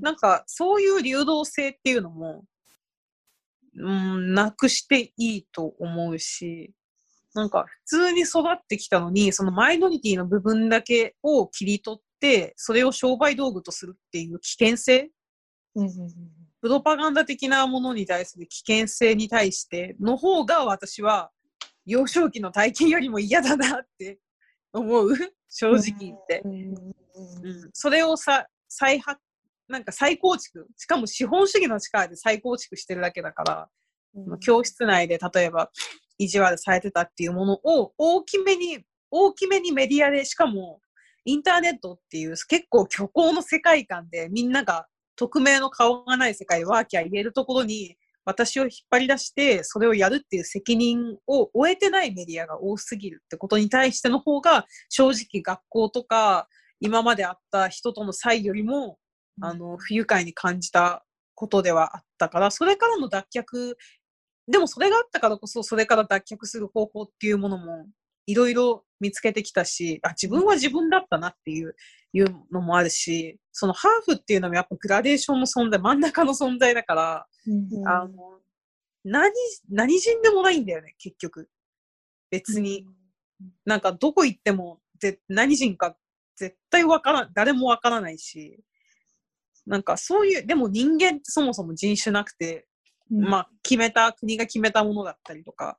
[0.00, 2.44] なんか、そういう流動性っていうのも、
[3.76, 6.72] うん、なくしていいと思うし、
[7.34, 15.10] なんか、普通に育ってきたのに、そのマイノリティの部分だけを切り取って、それを商売道具とするっていう危険性
[16.60, 21.30] プロパガンダ的なものに対する危険性に対しての方が私は
[21.86, 24.18] 幼少期の体験よりも嫌だなって
[24.72, 25.14] 思う？
[25.48, 27.70] 正直言って、うん。
[27.72, 29.20] それをさ再発
[29.68, 30.66] なんか再構築？
[30.76, 33.68] しかも資本主義の力で再構築してるだけだから、
[34.40, 35.70] 教室内で例えば
[36.18, 40.80] 意地悪されてたっていうものを大きめに大きめにメディアでしかも
[41.24, 56.48] インターネットっていう結構虚構の世界観でみんなが匿名の顔がない世界でワーキャー言えるところに私を引っ張り出してそれをやるっていう責任を終えてないメディアが多すぎるってことに対しての方が正直学校とか
[56.80, 58.96] 今まであった人との差異よりも、
[59.42, 61.04] あの不愉快に感じた
[61.34, 63.74] ことではあったからそれからの脱却
[64.46, 67.86] でもそれがあったからこそそれから脱却する方法っていうものも
[68.26, 71.74] いろいろ見つけてきたしあ自分は自分だったなっていう
[72.12, 77.26] いうのもあるしそのハーフっていうのもやっぱグラデーションの存在真ん中の存在だから、
[77.86, 78.38] あの
[79.04, 79.32] 何
[79.70, 81.48] 何人でもないんだよね結局。
[82.30, 82.86] 別に、
[83.64, 85.96] なんかどこ行ってもぜ何人か
[86.36, 88.58] 絶対わからん誰もわからないし。
[89.66, 92.66] なんかそういうでも人間ってそもそも人種なくて、
[93.10, 95.78] まあ決めた国が決めたものだったりとか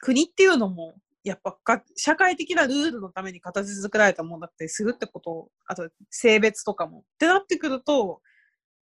[0.00, 0.94] 国っていうのも
[1.28, 7.00] やっぱか社会的なルールのために形作られたものだったりするってことあと性別とかも。
[7.00, 8.20] ってなってくると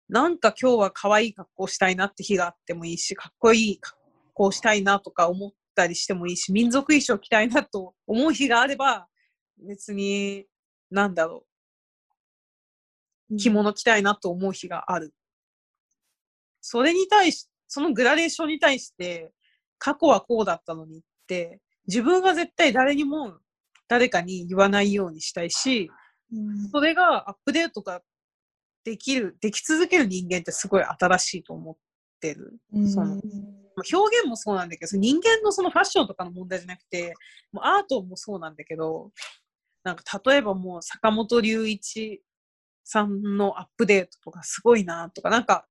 [0.09, 3.99] なんか今日は可愛い格好したいなって日があってもいいしかっこいい格
[4.35, 9.07] 好したいなとか思ったりしてもいいし民族衣装着たいなと思う日があれば
[9.67, 10.45] 別に
[10.91, 11.45] なんだろ
[13.31, 13.37] う。
[13.37, 15.13] 着物着たいなと思う日がある。
[16.61, 19.33] それに対し、そのグラデーションに対して、
[19.79, 23.39] 過去はこうだったのにって、自分が絶対誰にも、
[23.89, 25.91] 誰かに言わないようにしたいし、
[26.73, 28.03] それがアップデートが
[28.85, 31.77] できる、でき続ける人間ってすごい新しいと思っ
[32.21, 32.59] てる。
[32.93, 37.15] そのまあ表現もそうなんだけど、その人間のそのファッションとかの問題じゃなくて、
[37.53, 39.13] もうアートもそうなんだけど、
[39.85, 42.23] なんか例えばもう坂本龍一
[42.85, 45.67] さんのアップデートとかすごいなとか、なんか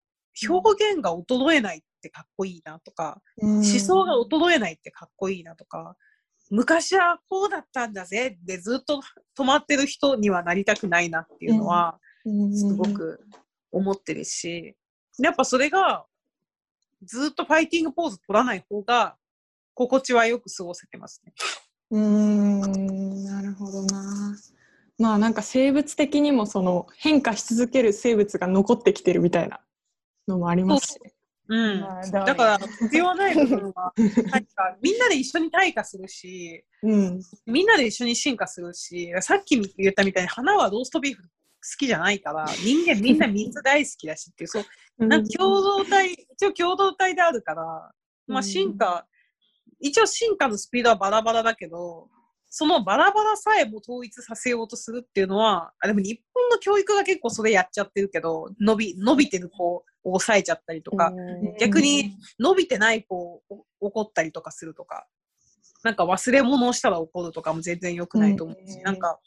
[0.49, 5.95] 表現が衰えないってかっこいいなとか、思想が衰えないってかっこいいなとか、
[6.51, 9.01] 昔はこうだったんだぜでずっと
[9.37, 11.99] 止まってる人にはなりたくないなっていうのは
[12.53, 13.19] すごく
[13.71, 14.75] 思ってるし、
[15.19, 16.05] やっぱそれが
[17.03, 19.15] ずっとファイティングポーズ取らない方が
[19.73, 21.33] 心地はよく過ごせてますね。
[21.91, 24.35] うんなるほどな。
[24.97, 29.59] まあなんか生物的にもその変化し続ける生物が残ってきてるみたいな
[30.27, 30.93] のもあります。
[30.93, 30.99] し。
[31.47, 31.77] う。
[31.77, 33.93] ん、まあだから必要ない部分は
[34.31, 37.21] なんかみんなで一緒に退化するしうん。
[37.45, 41.29] みんなで一緒に進化するしさっき言ったみたいに花はローストビーフ好
[41.79, 44.61] きじゃないから人間みんな水大好きだしっていうそ
[44.97, 47.91] うなんか共同体一応共同体であるから、
[48.27, 49.05] まあ、進化、
[49.79, 52.07] 一応進化のスピードはバラバラだけど
[52.49, 63.41] そのバラバラさえも統一させようとするっていうのはあでも日本の教育が結構それやっちゃってるけど伸び伸びてる子を抑えちゃったりとか、うん逆に伸びてない子を
[63.79, 65.07] 怒ったりとかするとか、
[65.83, 69.19] なんか忘れ物をしたら怒るとかも全然良くないと思うし、うんなんか、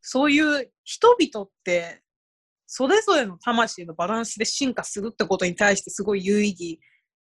[0.00, 2.02] そういう人々って、
[2.66, 6.80] それぞれの魂のバランスで進化するってことに対してすごい有意義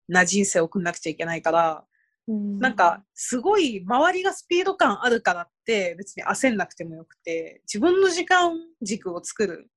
[0.09, 1.85] な人生を送んなくちゃいけないから、
[2.29, 9.71] なんか、すごい周りがスピード感あるからって別に焦んなくてもよくて、自分の時間軸を作る。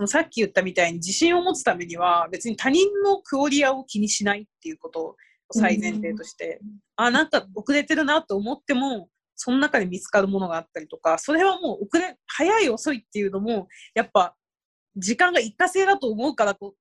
[0.00, 5.16] そのさっき言ったみたいに自信を持つためには別に他人のクオリアを気にしないっていうことを
[5.52, 6.58] 最前提として、
[6.96, 14.34] あ、なんか遅れてるなと思っても、その中で見つかるものがあったりとか、それはもう遅れ、早い遅いっていうのも、やっぱ
[14.96, 16.74] 時間が一過性だと思うからこ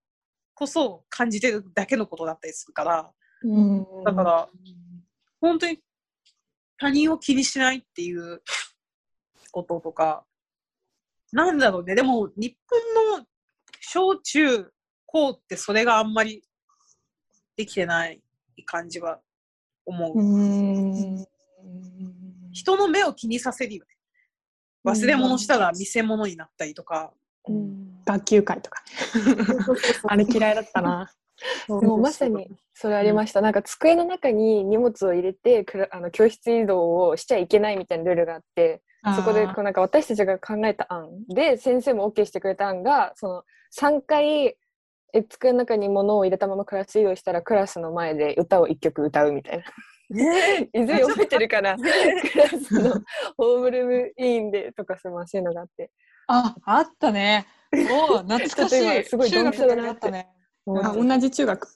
[0.53, 3.11] こそ感じてるだけのことだったりするから、
[3.43, 3.85] うん。
[4.05, 4.49] だから、
[5.41, 5.79] 本当に
[6.77, 8.41] 他人を気にしないっていう
[9.51, 10.23] こととか、
[11.31, 13.25] なんだろうね、でも日本の
[13.79, 14.71] 小中
[15.05, 16.43] 高ってそれがあんまり
[17.55, 18.21] できてない
[18.65, 19.19] 感じは
[19.85, 20.19] 思う。
[20.19, 21.25] うん
[22.51, 23.95] 人の目を気にさせるよね。
[24.85, 27.13] 忘れ物したら見せ物になったりとか。
[27.47, 28.83] うん学級会とか。
[30.07, 31.11] あれ嫌いだったな。
[31.67, 38.81] もうまさにそれありました、なんか机の中に荷物を入れてあの教室移動をしちゃいけないみたいなルールがあって
[39.15, 43.43] そこでこうなんか私たちが考えた案で先生も OK してくれた案がその
[43.75, 44.57] 3回
[45.13, 49.63] え机の中に物を入れたままクラス移動したらクラスの前で歌を1曲歌うみたいな。
[50.73, 52.95] いずれ覚えてるかなクラスの
[53.37, 55.91] ホームルーム委員でとかすまそういうのがあって
[56.27, 57.47] あ、あったね。
[57.73, 59.03] おお、懐かしい。
[59.03, 60.27] すごい中学ドンピシャだなだったね。
[60.65, 61.67] 同じ中学。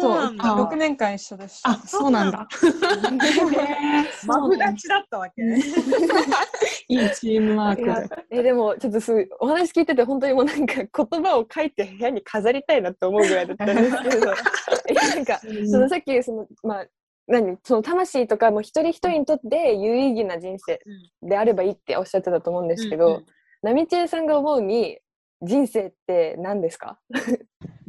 [0.00, 0.44] そうなんだ。
[0.52, 1.70] あ6年間一緒でした。
[1.70, 2.46] あ、そうなんだ。
[4.26, 5.60] マブダチだったわけね。
[6.88, 8.14] いいチームワーク。
[8.30, 14.32] えでもちょっとすお話聞いてて本当にもうなんか言葉を書いて部屋に飾りたいなって思うぐらいだったんですけど
[14.88, 16.86] えなんかそのさっきそのまあ
[17.26, 20.80] 何その魂とかも一人一人にとって有意義な人生
[21.22, 23.22] であればいいっておっしゃってたと思うんですけど、
[23.62, 24.98] ナミチエさんが思うに
[25.40, 26.98] 人生って何ですか？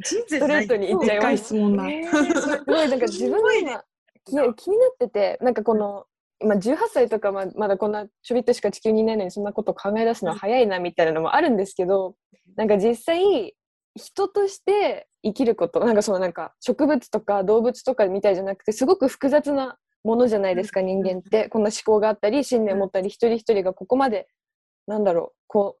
[0.02, 1.84] ストレートに言っちゃいます質問だ。
[2.40, 3.84] すごいなんか自分が今
[4.24, 6.06] 気に気になっててなんかこの
[6.40, 12.14] 今18歳とかままだこんなちょびっとしか地球にいないのにそんなこと考え出すのは早いなみたいなのもあるんですけど
[12.56, 13.54] なんか実際
[13.94, 21.48] 人として生きることなんかそのなんか植物とか動物とかみたいじゃなくてすごく複雑なものじゃないですか人間って。
[21.48, 24.28] こんな思考があったり信念を持ったり一人一人がここまで
[24.86, 25.78] なんだろうこ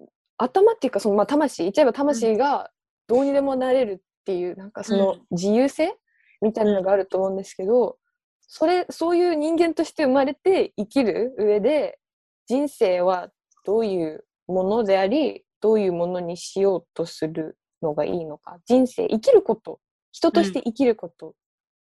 [0.00, 0.04] う
[0.38, 2.70] 頭っていうかそのまあ魂言っちゃえば魂が
[3.08, 5.96] どうにでもなれるっていうなんかその自由性
[6.40, 7.96] みたいなのがあると思うんですけど
[8.42, 11.98] それそういう人間として生まれて生きる上で
[12.46, 13.30] 人生は
[13.64, 19.80] どういうものでありどういうものにしようとするのがいいのか人生生きること
[20.12, 21.34] 人として生きること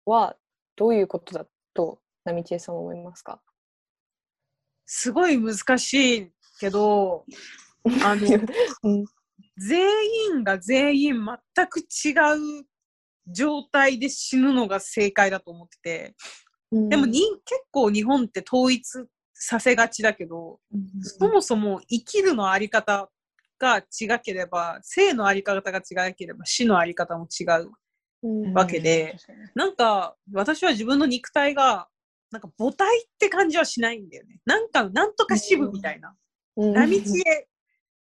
[0.06, 0.36] は
[0.76, 3.42] どういうことだと波千恵さんは思いますか？
[4.86, 7.26] すごい難しいけど、
[8.04, 8.22] あの、
[8.84, 9.06] うん
[9.58, 9.82] 全
[10.32, 12.14] 員が全員全く違
[12.62, 12.66] う
[13.28, 16.16] 状態で死ぬのが正解だと思ってて、
[16.90, 20.60] でもに結構日本って統一させがちだけど、
[21.02, 23.10] そもそも生きるのあり方
[23.60, 27.72] が違ければ、生のあり方が違ければ死のあり方も違う。
[28.24, 28.54] うん。
[28.54, 29.16] わけで、
[29.54, 31.88] なんか私は自分の肉体が
[32.32, 34.40] なんか母体って感じはしないんだよね。
[34.46, 36.16] なんか、なんとか支部みたいな。
[36.58, 36.74] うん。
[36.74, 37.48] 波知恵、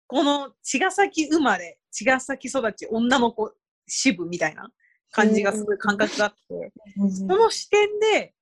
[0.07, 3.51] この茅ヶ崎生まれ、茅ヶ崎育ち、女の子
[3.87, 4.69] 支部みたいな
[5.11, 6.71] 感じがする感覚があって、
[7.09, 8.33] その視点で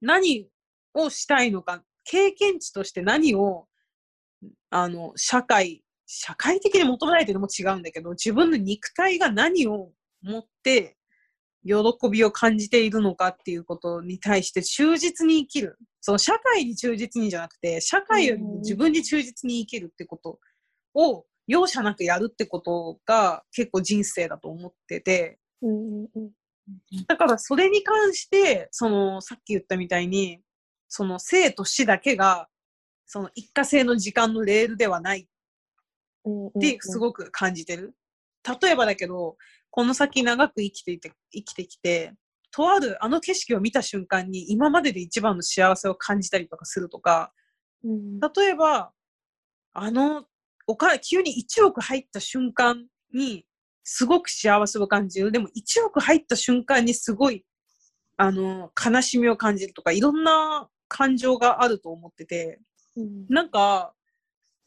[0.00, 0.48] 何
[0.94, 3.66] をしたいのか、経験値として何を、
[4.70, 9.90] あの、社会、社会的に求められてるのも違うんだけど、自分の肉体が何を
[10.22, 10.95] 持って、
[11.66, 15.78] 喜びを感じているのかっていうことに対して忠実に生きる。
[16.00, 20.38] その社会に忠実にじゃなくて、社会よりも自分に忠実に生きるってこと
[20.94, 25.38] を容赦なくやるってことが結構人生だと思ってて、
[27.08, 30.40] だからそれに関して、そのさっき言ったみたいに、
[30.88, 32.48] その生と死だけが
[33.06, 35.28] その一過性の時間のレールではない
[36.24, 37.94] うんってすごく感じてる。
[38.60, 39.36] 例えばだけど、
[39.70, 42.14] この先長く生きていて、生きてきて、
[42.50, 47.32] とあるあの景色を見た瞬間に今までで一番の幸せを感じたりとかするとか、
[47.84, 48.92] うん例えば、
[49.74, 50.24] あの、
[50.66, 53.44] お金、急に1億入った瞬間に、
[53.84, 55.30] すごく幸せを感じる。
[55.30, 57.44] でも1億入った瞬間にすごい、
[58.16, 62.60] あの、悲しみを感じるとか、いろんな感情があると思ってて、
[62.96, 63.92] うんなんか、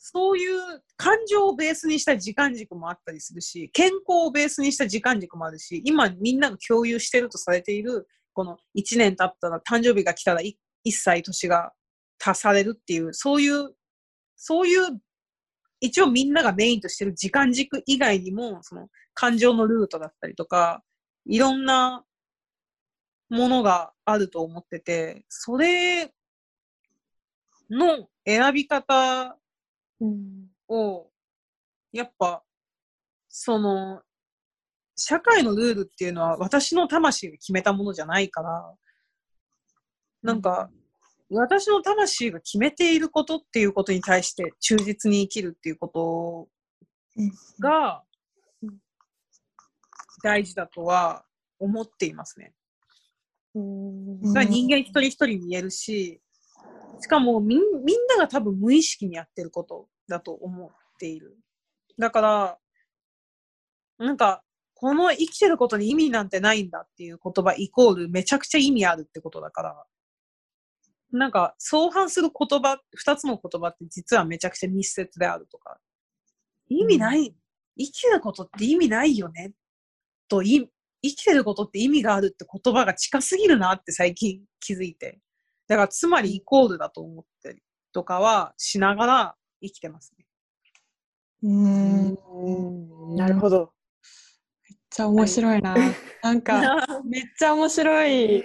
[0.01, 10.55] そういう感情をベースにした時間軸もあったりするし、健康をベースにした時間軸もあるし、今みんなが共有してるとされている、この1年経ったら誕生日が来たら 1,
[10.91, 11.73] 歳年が
[12.23, 13.75] 足されるっていう、そういう、
[14.37, 15.01] そういう、
[15.81, 20.81] 一応みんながメインとしてる時間軸以外にも、その感情のルートだったりとか、
[21.25, 22.05] いろんな
[23.29, 26.13] ものがあると思ってて、それ
[27.69, 29.38] の選び方
[30.67, 31.09] を、
[31.91, 32.43] やっぱ、
[33.27, 34.01] その、
[34.95, 38.75] 社会のルールっていうのは私の魂が決めたものじゃないから、
[40.21, 40.69] なんか、
[41.29, 46.47] 私の魂が決めていることっていうことに対して忠実に生きるっていうこと
[47.59, 48.03] が
[50.23, 51.23] 大事だとは
[51.59, 52.53] 思っていますね。
[53.53, 54.21] うん。
[54.21, 56.19] 人間一人一人に言えるし、
[56.99, 60.69] しかもみんみんなが多分無意識にやってることだと思っ
[60.99, 61.37] ている。
[61.97, 62.57] だから、
[63.97, 64.43] なんか、
[64.73, 69.85] この生きてることに意味なんてないんだっていう言葉イコールめちゃくちゃ意味あるってことだから、
[71.11, 75.77] なんか相反する言葉、二つの言葉って実はめちゃくちゃ密接であるとか、
[76.69, 77.35] 意味ない、
[77.77, 79.51] 生きてることって意味ないよね。
[80.29, 80.69] とい
[81.01, 85.19] 生きてることって意味があるって言葉が近すぎるなって最近気づいて。
[85.69, 87.61] だからつまりイコールだと思ったり
[87.93, 90.25] とかはしながら生きてますね。
[91.43, 93.15] うん。
[93.15, 93.71] なるほど。
[94.89, 95.75] ちゃ面白いな。
[96.21, 96.59] なんか、
[97.05, 98.43] めっちゃ面白い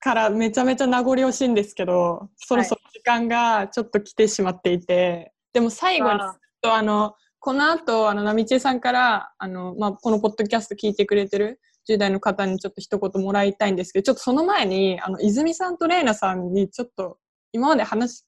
[0.00, 17.18] からめちゃめちゃ名残惜しいんですけど、そろそろ時間がちょっと来てしまっていて、でも最後にあーちょっとあの、この後、あの、なみちえさんから、あの、まあ、このポッドキャスト聞いてくれてる10代の方にちょっと一言もらいたいんですけど、ちょっとその前に、あの、泉さんとレイナさんにちょっと
[17.52, 18.24] 今まで話、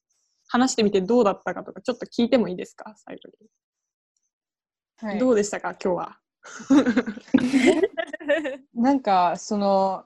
[0.47, 2.93] 話してみてどうだったかとか、ちょっと聞いてもいいですか？
[2.97, 3.49] 最後に。
[5.09, 5.75] はいどうでしたか？
[5.83, 6.19] 今日は。
[8.73, 10.05] なんかその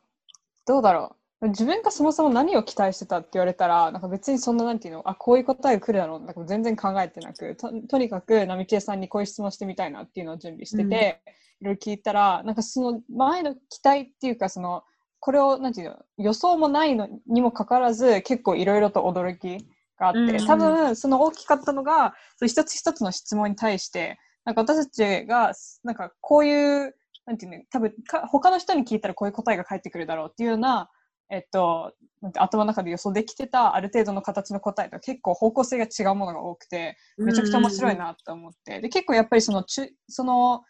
[0.65, 1.20] どうだろう？
[1.47, 11.21] 自分がそもそも何を期待してたって言われたらなんか別にそんななんていうのあこういう答えが来るだろうなんか全然考えてなくととにかく並木さんにこういう質問してみたいなっていうのを準備してて、
[11.59, 14.83] いろいろ聞いたらなんかその前の期待っていうかその
[15.19, 19.65] これをなんていうの予想もないのにもかかわらず結構いろいろと驚き
[19.99, 20.45] があって、うん。
[20.45, 30.89] 多分その大きかったのがその一つ一つの質問に対してなんか私たちがなんかこういうなんていうの多分か他の人に聞いたらこういう答えが返ってくるだろうっていうような、
[31.31, 31.93] えっと、
[32.37, 40.63] 頭の中で予想できてたある程度の形の答えと結構方向性が違うものが多くてめちゃくちゃ面白いなと思ってで結構やっぱりそのちゅその、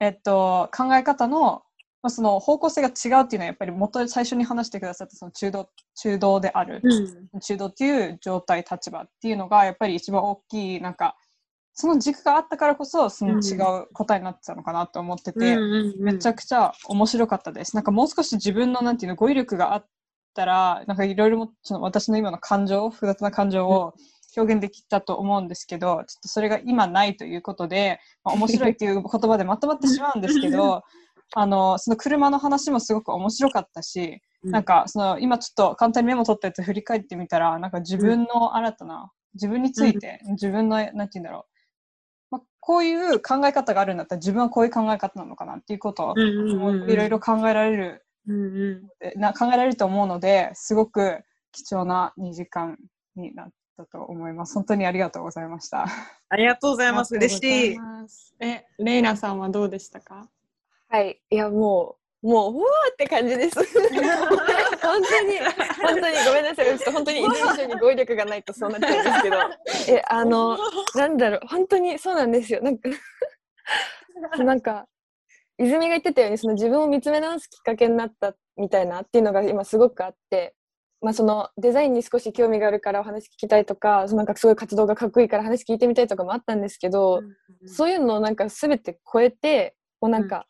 [0.00, 1.62] えっと、考え方の
[2.02, 6.88] まあ、その方向性が違うっていうのはやっぱり元最初に話してくださったその中道中道である、う
[7.36, 7.40] ん。
[7.40, 11.16] 中道っていう状態立場っていうのがやっぱり一番大きいなんか
[11.74, 15.56] その軸があったからこそその違う答えになってたのかなと思ってて、
[15.98, 17.76] めちゃくくちゃ面白かったです。
[17.76, 19.86] なんかもう少し自分のなんていうの語彙力があっ
[20.32, 23.94] たらなんかいろいろもその私の今の感情複雑な感情を
[24.36, 30.82] 表現できたと思うんですけどちょっとそれが今ないということで、まあ、 面白いっていう言葉でまとまってしまうんですけど
[31.34, 41.46] あのその車の話もすごく面白かったし、なんかその今ちょっと簡単にメモ取ったやつ振り返ってみたらなんか自分の新たな、自分について、自分のなんて言うんだろ
[42.30, 48.04] う、まあ、こういう考え方があるんだったら自分はこういう考え方なのかなっていうことをいろいろ考えられる
[49.16, 52.78] な考えられると思うのですごく貴重な2時間
[53.16, 54.54] になったと思います。
[54.54, 55.86] 本当にありがとうございました。
[56.28, 57.14] ありがとうございます。
[57.14, 57.76] 嬉しい。
[58.40, 60.28] え、レイナさんはどうでしたか？
[60.88, 63.56] はい、いやもう、もう、うわーって感じです。
[64.80, 65.38] 本当に、
[65.82, 66.66] 本当にごめんなさい。
[66.66, 70.56] ちょっと本当に一人一人に語彙力がないとそうなっちゃうんですけど、え、あの、
[70.94, 72.62] なんだろう、本当にそうなんですよ。
[72.62, 72.88] なんか、
[74.38, 74.86] なんか、
[75.62, 80.54] 泉が言ってたように、その自分を見つめ直すきっかけになったみたいなっていうのが今すごくあって、
[81.00, 87.22] まあ、そのデザインに少し興味があるからお話聞きたいとか、そのなんかすごい活動がかっこいいから話聞いてみたいとかもあったんですけど、
[87.66, 90.46] そういうのをなんか全て超えて、こうなんか、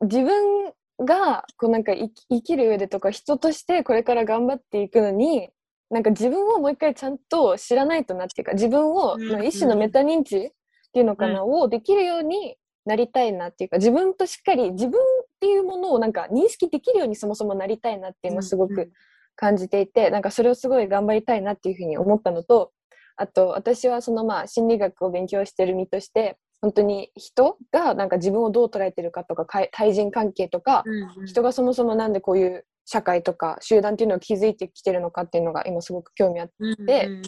[0.00, 5.50] 自分がこうなんか生きる上でとか人としてこれから頑張っていくのに
[5.90, 10.50] なんか自分をもう一回ちゃんと知らないとなっていうか自分を、一種のメタ認知っ
[10.92, 12.56] ていうのかな、をできるように
[12.86, 15.02] なりたいなっていうか自分としっかり自分っ
[15.40, 18.90] ていうものをなんか認識できるようにそもそもなりたいなっていうのをすごく
[19.34, 22.72] 感じていて、なんかそれをすごい頑張りたいなっていうふうに思ったのと
[23.16, 30.84] あと私はそのまあ心理学を勉強してる身として本当に人がなんか自分をどう捉えてるかとか対人関係とか、
[31.26, 37.22] 人がそもそもなんでこういう社会とか集団っていうのを築いてきてるのかっていうのが今すごく興味あってで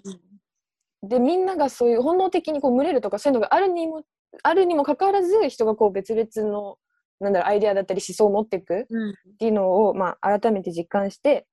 [1.02, 4.02] でみんながそういう本能的にこう群れるとかそういうのがあるにも
[4.42, 6.78] あるにもかかわらず人がこう別々の
[7.20, 8.86] なんだろうアイデアだったり思想を持っていくっ
[9.38, 11.46] ていうのを、まあ、改めて実感して、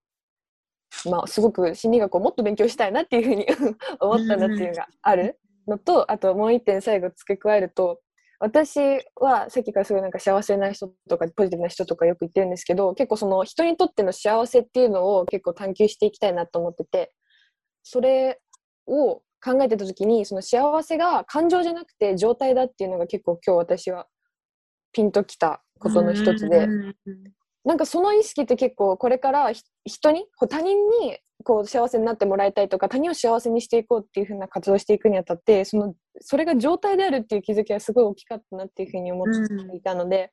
[1.10, 3.48] まあ、すごく心理学をもっと勉強したいなっていうふうに
[4.00, 8.02] 思ったなっていうのがあるのとあともう一点最後付け加えると
[8.40, 8.80] 私
[9.16, 17.14] はさっきからすごいなんか幸せな人とかポジティブな人とかよく言ってるんですけど結構その人にとっての幸せっていうのを結構探求していきたいなと思ってて
[17.82, 18.40] それ
[18.88, 24.08] を考えてた時にその幸せが感情じゃなくて状態だっていうのが結構今日私は
[24.92, 26.68] ピンときたことの一つで。
[27.66, 39.28] なんかその意識って結構これからひ人に他人にこう幸せになってもらいたいとか他人を幸せにしていこうっていう風な活動をしていくにあたってそのそれが状態であるっていう気づきはすごい大きかったなっていうふうに思っ
[39.72, 40.32] ていたので、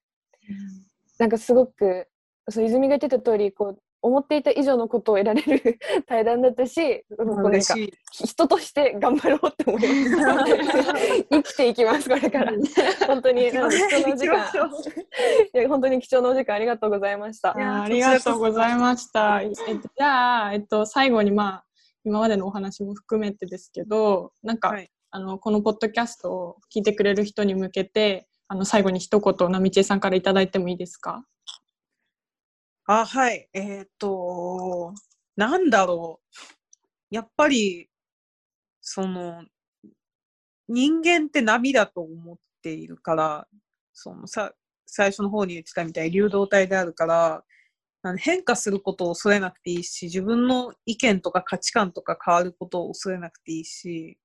[1.18, 2.06] なんかすごく
[2.50, 7.92] そう泉が言ってた通りこう思っていた以上のことを得られる 対談だったし、こうなんしい。
[8.10, 10.94] 人として頑張ろうって思いました。
[11.30, 12.52] 生きていきます、これから。
[13.06, 13.70] 本当に、貴重なお
[14.16, 14.46] 時間。
[15.54, 17.54] いや、本当に貴重なお時間ありがとうございました。
[17.56, 19.40] いやありがとうございました。
[19.40, 19.56] えっと、
[19.96, 21.64] じゃあ、えっと、最後にまあ、
[22.04, 31.22] 今までのお話も含めてですけど、なんか、はいあの、このポッドキャストを聞いてくれる人に向けて、あの、最後に一言、なみちえさんからいただいてもいいですか？
[32.86, 33.48] あ、はい。
[33.52, 34.92] えっ、と、
[35.36, 36.20] なんだろ
[37.12, 37.14] う。
[37.14, 37.88] やっぱり、
[38.80, 39.44] その、
[40.68, 43.48] 人間って波だと思っているから、
[43.92, 44.52] そのさ、
[44.86, 47.44] 最初の方に言ってたみたいに流動体であるから、
[48.18, 54.18] 変化することを恐れなくていいし、自分の意見とか価値観とか変わることを恐れなくていいし、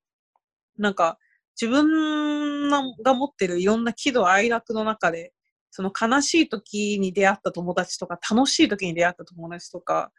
[0.77, 1.19] なんか
[1.61, 2.69] 自分
[3.03, 5.33] が持ってるいろんな喜怒哀楽の中で、
[5.72, 10.11] その悲しい時に出会った友達とか、楽しい時に出会った友達とか、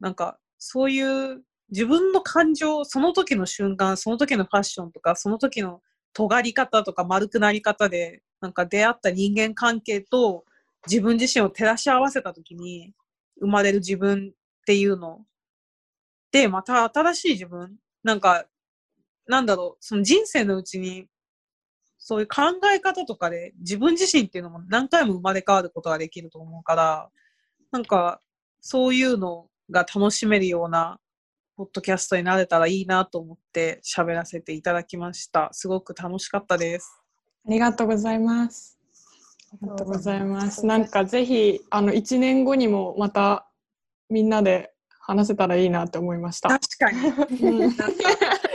[0.00, 5.80] なんかそういう自分の感情、その時の瞬間、その時のファッションとか、その時の
[6.12, 10.44] 尖り方とか丸くなり方で、なんか出会った人間関係と
[10.86, 12.92] 自分自身を照らし合わせた時に
[13.40, 15.24] 生まれる自分っていうの
[16.32, 18.46] で、また新しい自分、なんか、
[19.26, 21.06] なんだろう、その人生のうちに
[22.08, 22.42] そういう考
[22.72, 27.08] え方とかで自分自身っていうのも何回も生まれ変わることができると思うから、
[27.72, 28.20] なんか
[28.60, 31.00] そういうのが楽しめるような
[31.56, 35.48] ポッドキャストになれたらいいなと思って喋らせていただきました。
[35.50, 37.02] すごく楽しかったです。
[37.44, 38.78] ありがとうございます。
[39.52, 40.64] ありがとうございます。
[40.64, 43.48] なんかぜひ、あの、1年後にもまた
[44.08, 46.50] みんなで話せたらいいなって思いました。
[46.50, 47.40] 確かに。
[47.42, 47.76] うん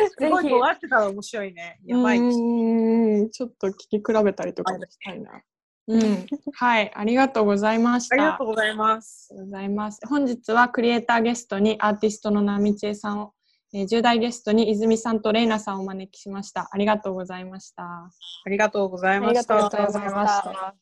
[0.09, 1.79] すごい尖ってたら面白いね。
[1.85, 2.19] やばい。
[2.19, 5.41] うんちょっと聞き比べたりとかもしたいな。
[5.87, 8.15] うん、はい、ありがとうございました。
[8.15, 9.29] ありがとうございます。
[9.31, 9.99] ありがとうございます。
[10.07, 13.33] 本日はクリエイターゲストにアーティストのなみちえさんを、
[13.73, 16.69] えー、10代ゲストに泉さんとレイナさんをお招きしました。
[16.71, 17.83] ありがとうございました。
[17.83, 19.69] ありがとうございありがました。
[19.69, 20.75] とうございました。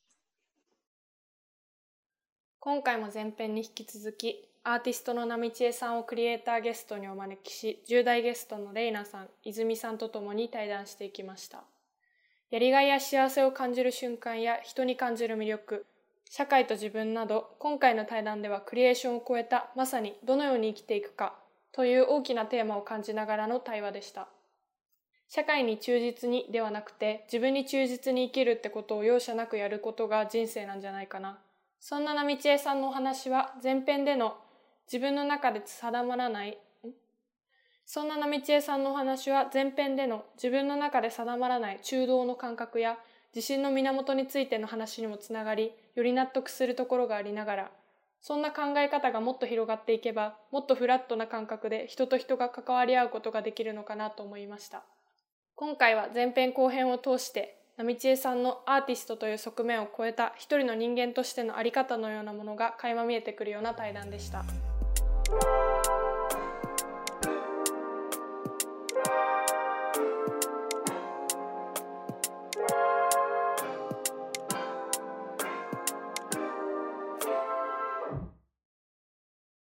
[2.59, 11.63] 今回も前編に引き続きアーティストのなみちえさんをクリエイターゲストにお招きし10代ゲストのレイナさん泉さんとともに対談していきました。
[12.51, 15.85] やりがいや幸せを感じる瞬間や人に感じる魅力
[16.29, 21.35] 社会と自分など今回の対談ではクリエーションを超えたまさにどのように生きていくか
[21.71, 24.27] という大きなテーマを感じながらの対話でした。
[25.27, 31.39] 社会に忠実にではなくて自分に忠実に生きるってことを容赦なくやることが人生なんじゃないかな。
[31.79, 34.37] そんななみちえさんのお話は前編での
[34.91, 36.57] 自分の中で定まらない、
[37.85, 42.97] そんななみちえさんのお話は前編での自分の中で定まらない中道の感覚や
[43.35, 47.71] 自信の源についての話にもつながり、より納得するところがありながら、
[48.19, 54.83] そんな考え方がもっと広がっていけば、もっとフラットな感覚で人と人が関わり合うことができるのかなと思いました。
[55.55, 64.43] 今回は前編後編を通して、なみちえさんのアーティストという側面を超えた一人の人間としてのあり方のようなものが垣間見えてくるような対談でした。
[65.29, 65.68] Thank you.